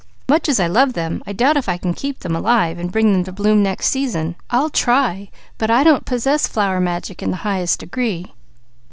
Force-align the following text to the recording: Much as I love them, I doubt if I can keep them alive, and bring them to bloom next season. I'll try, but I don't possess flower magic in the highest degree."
Much 0.27 0.49
as 0.49 0.59
I 0.59 0.65
love 0.65 0.93
them, 0.93 1.21
I 1.27 1.31
doubt 1.33 1.57
if 1.57 1.69
I 1.69 1.77
can 1.77 1.93
keep 1.93 2.21
them 2.21 2.35
alive, 2.35 2.79
and 2.79 2.91
bring 2.91 3.13
them 3.13 3.23
to 3.25 3.31
bloom 3.31 3.61
next 3.61 3.89
season. 3.89 4.35
I'll 4.49 4.71
try, 4.71 5.29
but 5.59 5.69
I 5.69 5.83
don't 5.83 6.05
possess 6.07 6.47
flower 6.47 6.79
magic 6.79 7.21
in 7.21 7.29
the 7.29 7.37
highest 7.45 7.81
degree." 7.81 8.33